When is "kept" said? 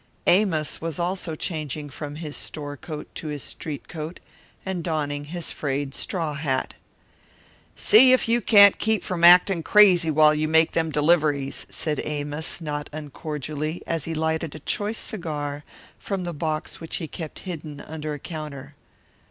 17.07-17.41